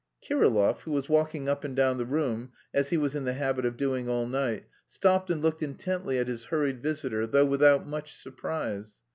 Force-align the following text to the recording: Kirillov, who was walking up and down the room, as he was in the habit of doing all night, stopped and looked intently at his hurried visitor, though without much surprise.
Kirillov, 0.23 0.79
who 0.79 0.91
was 0.93 1.07
walking 1.09 1.47
up 1.47 1.63
and 1.63 1.75
down 1.75 1.99
the 1.99 2.07
room, 2.07 2.53
as 2.73 2.89
he 2.89 2.97
was 2.97 3.13
in 3.15 3.25
the 3.25 3.33
habit 3.35 3.65
of 3.65 3.77
doing 3.77 4.09
all 4.09 4.25
night, 4.25 4.63
stopped 4.87 5.29
and 5.29 5.43
looked 5.43 5.61
intently 5.61 6.17
at 6.17 6.27
his 6.27 6.45
hurried 6.45 6.81
visitor, 6.81 7.27
though 7.27 7.45
without 7.45 7.85
much 7.85 8.15
surprise. 8.15 8.97